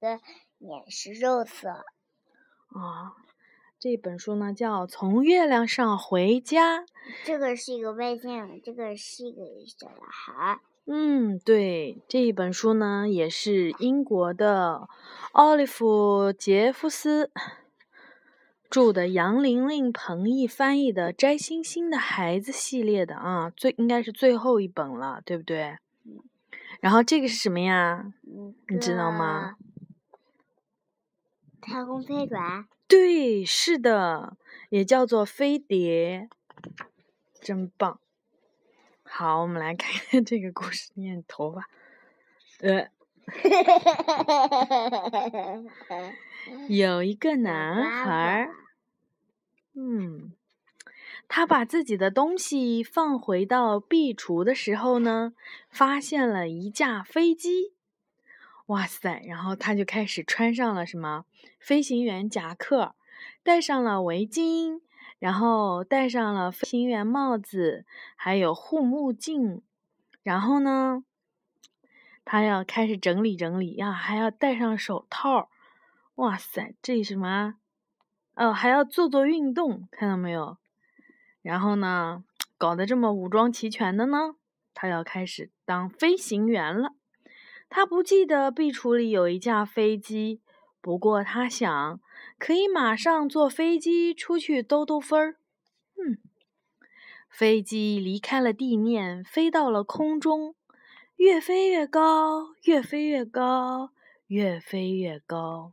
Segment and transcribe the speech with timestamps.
[0.00, 0.18] 的
[0.58, 1.68] 脸是肉色。
[1.68, 3.14] 啊，
[3.78, 6.80] 这本书呢叫《从月亮上回家》。
[7.24, 10.60] 这个是一个外星人，这个是一个小男孩。
[10.86, 14.88] 嗯，对，这一本书呢也是英国的
[15.32, 17.30] 奥利弗·杰夫斯
[18.68, 25.76] 著的，杨玲玲彭毅翻译的《摘星星的孩子》系列的啊，最应该是最后一本了，对不对？
[26.80, 28.12] 然后这个是什么呀？
[28.68, 29.56] 你知道吗？
[31.60, 32.66] 太空飞船。
[32.88, 34.36] 对，是的，
[34.70, 36.28] 也叫做飞碟，
[37.40, 38.00] 真棒。
[39.04, 40.90] 好，我们来看看这个故事。
[40.94, 41.68] 念头发，
[42.60, 42.88] 呃，
[46.68, 48.48] 有一个男孩，
[49.74, 50.32] 嗯。
[51.32, 55.32] 他把自己的东西放回到壁橱的时候呢，
[55.68, 57.72] 发现了一架飞机。
[58.70, 59.20] 哇塞！
[59.26, 61.24] 然后他就开始穿上了什么
[61.58, 62.94] 飞行员夹克，
[63.42, 64.80] 戴上了围巾，
[65.18, 69.60] 然后戴上了飞行员帽子，还有护目镜。
[70.22, 71.02] 然后呢，
[72.24, 75.50] 他要开始整理整理呀，还要戴上手套。
[76.14, 77.56] 哇塞，这什么？
[78.36, 80.58] 哦，还要做做运动，看到没有？
[81.42, 82.22] 然后呢，
[82.56, 84.36] 搞得这么武装齐全的呢，
[84.74, 86.94] 他要开始当飞行员了。
[87.70, 90.42] 他不记得壁橱里有一架飞机，
[90.80, 92.00] 不过他想
[92.38, 95.36] 可以马上坐飞机出去兜兜风儿。
[95.96, 96.18] 嗯，
[97.30, 100.56] 飞机离开了地面，飞到了空中，
[101.16, 103.92] 越飞越高，越飞越高，
[104.26, 105.72] 越飞越高。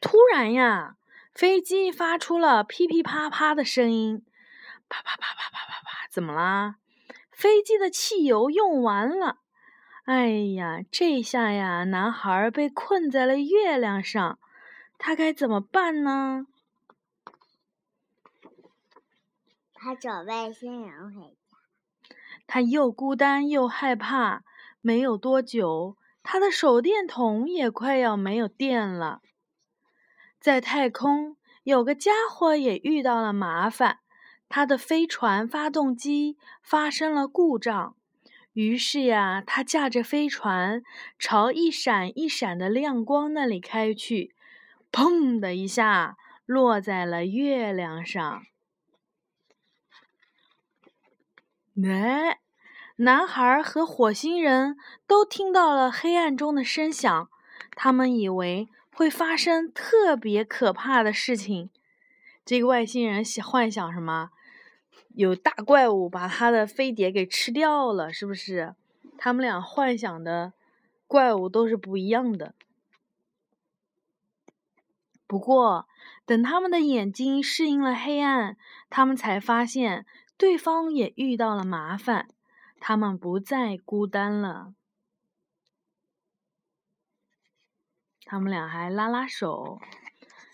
[0.00, 0.96] 突然呀！
[1.34, 4.24] 飞机发出了噼噼啪啪的声音，
[4.88, 6.78] 啪啪啪啪啪啪啪，怎么啦？
[7.38, 9.38] 飞机的汽油用完了。
[10.06, 14.40] 哎呀，这下呀，男孩被困在了月亮上，
[14.98, 16.48] 他该怎么办呢？
[19.72, 22.16] 他找外星人回家。
[22.48, 24.42] 他又孤单又害怕。
[24.80, 29.20] 没有多久，他的手电筒也快要没有电了。
[30.40, 33.98] 在太空，有个家伙也遇到了麻烦，
[34.48, 37.94] 他的飞船发动机发生了故障。
[38.52, 40.82] 于是呀，他驾着飞船
[41.18, 44.34] 朝一闪一闪的亮光那里开去，
[44.90, 48.42] 砰的一下落在了月亮上。
[51.84, 52.40] 哎，
[52.96, 54.76] 男孩和火星人
[55.06, 57.28] 都听到了黑暗中的声响，
[57.76, 58.68] 他们以为。
[58.90, 61.70] 会发生特别可怕的事情。
[62.44, 64.30] 这个外星人想幻想什么？
[65.18, 68.76] 有大怪物把他的飞碟给吃掉了，是不是？
[69.18, 70.52] 他们俩幻想的
[71.08, 72.54] 怪物都是不一样的。
[75.26, 75.88] 不过，
[76.24, 78.56] 等他们的眼睛适应了黑暗，
[78.88, 80.06] 他们才发现
[80.36, 82.28] 对方也遇到了麻烦，
[82.78, 84.72] 他们不再孤单了。
[88.24, 89.80] 他们俩还拉拉手，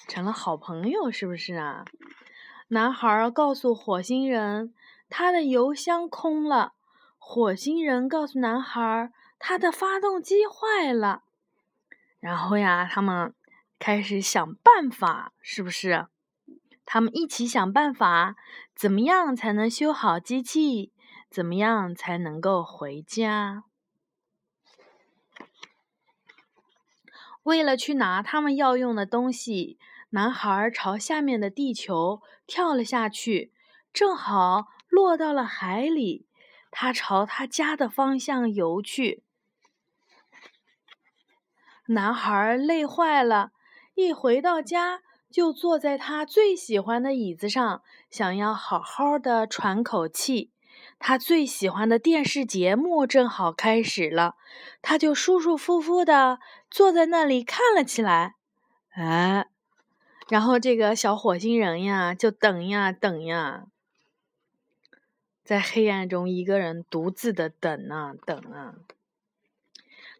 [0.08, 1.84] 成了好朋友，是不是啊？
[2.68, 4.74] 男孩告诉火星人，
[5.08, 6.74] 他的油箱空了。
[7.18, 11.24] 火星人告诉男孩，他的发动机坏了。
[12.20, 13.34] 然后呀，他们
[13.78, 16.06] 开始想办法，是不是？
[16.86, 18.36] 他们一起想办法，
[18.74, 20.92] 怎么样才能修好机器？
[21.30, 23.64] 怎么样才能够回家？
[27.42, 29.78] 为了去拿他们要用的东西，
[30.14, 33.52] 男孩朝下面的地球跳了下去，
[33.92, 36.28] 正好落到了海里。
[36.70, 39.24] 他朝他家的方向游去。
[41.88, 43.50] 男孩累坏了，
[43.94, 45.00] 一回到家
[45.32, 50.52] 就坐在他最喜欢的椅子上，想要好好的喘口气。
[51.00, 54.36] 他最喜欢的电视节目正好开始了，
[54.80, 56.38] 他就舒舒服服的
[56.70, 58.36] 坐在那里看了起来。
[58.90, 59.48] 哎，
[60.28, 63.66] 然后这个小火星人呀，就等呀等呀，
[65.44, 68.74] 在黑暗中一个人独自的等啊等啊。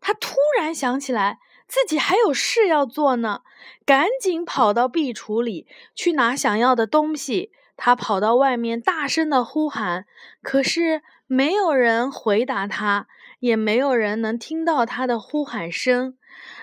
[0.00, 3.40] 他突然想起来自己还有事要做呢，
[3.86, 7.50] 赶紧跑到壁橱里去拿想要的东西。
[7.76, 10.06] 他跑到外面，大声的呼喊，
[10.42, 13.08] 可是没有人回答他，
[13.40, 16.16] 也没有人能听到他的呼喊声。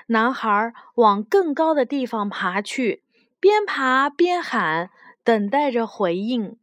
[0.08, 3.04] 男孩往更高的地方爬去，
[3.42, 4.92] 边爬边喊，
[5.24, 6.60] 等待着回应。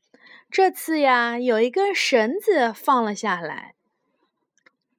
[0.48, 3.75] 这次呀，有一根绳子放了下来。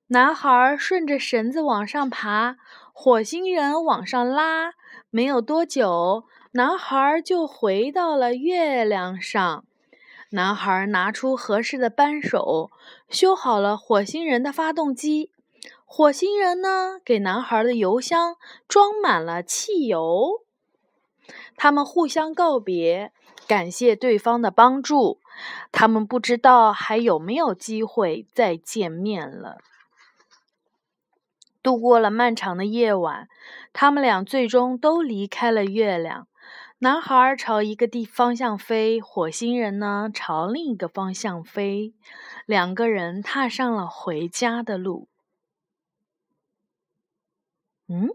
[0.07, 2.57] 男孩顺着绳子往上爬，
[2.91, 4.73] 火星人往上拉。
[5.09, 9.63] 没有多久，男孩就回到了月亮上。
[10.31, 12.69] 男孩拿出合适的扳手，
[13.09, 15.31] 修好了火星人的发动机。
[15.85, 18.35] 火星人呢，给男孩的油箱
[18.67, 20.43] 装满了汽油。
[21.61, 23.11] 他们互相告别，
[23.45, 25.19] 感谢对方的帮助。
[25.73, 29.57] 他们不知道还有没有机会再见面了。
[31.61, 33.27] 度过了漫长的夜晚，
[33.73, 36.29] 他们俩最终都离开了月亮。
[36.77, 41.93] 男孩朝一个地方向飞，火星人呢朝另一个方向飞。
[42.45, 45.09] 两个人踏上了回家的路。
[47.89, 48.11] 嗯，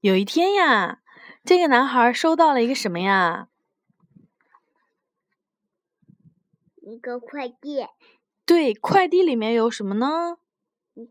[0.00, 1.01] 有一天呀，
[1.44, 3.48] 这个男孩收到了一个什么呀？
[6.80, 7.86] 一个快递。
[8.44, 10.38] 对，快递里面有什么呢？
[10.94, 11.06] 一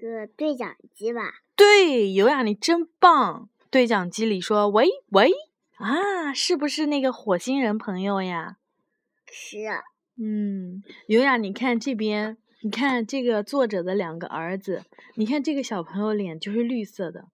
[0.00, 1.42] 个对讲机吧。
[1.56, 3.48] 对，有雅，你真棒！
[3.70, 5.30] 对讲机里说：“喂喂，
[5.76, 8.58] 啊，是不是那个火星人朋友呀？”
[9.30, 9.58] 是。
[10.16, 17.28] 嗯，有雅，你看这边，你看这个作者的两个儿子，你看这个小朋友脸就是绿色的，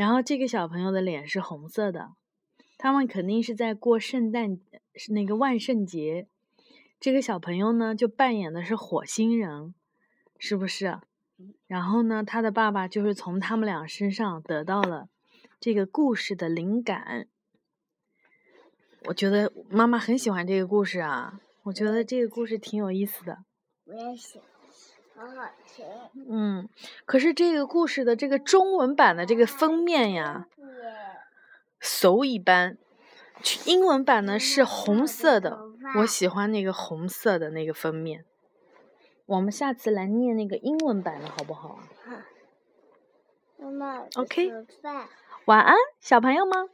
[0.00, 2.12] 然后这个小朋友的脸是红色的，
[2.78, 4.58] 他们肯定是在过圣诞，
[4.94, 6.26] 是那个万圣节。
[6.98, 9.74] 这个小朋友呢，就扮演的是火星人。
[10.38, 10.98] 是不是？
[11.66, 15.10] 然后呢，他的爸爸就是从他们俩身上得到了
[15.60, 17.28] 这个故事的灵感。
[19.04, 23.44] 我觉得妈妈很喜欢这个故事啊，我觉得这个故事挺有意思的。
[23.84, 24.48] 我也喜欢，
[25.20, 25.84] 好好听。
[26.30, 26.68] 嗯，
[27.04, 30.46] 可是这个故事的这个中文版的这个封面呀，
[31.78, 32.78] 俗一般。
[33.66, 35.58] 英文版呢是红色的，
[35.98, 38.24] 我喜欢那个红色的那个封面。
[39.26, 41.78] 我们下次来念那个英文版的好不好？
[43.58, 44.50] 妈妈，OK，
[45.44, 46.70] 晚安，小朋友们。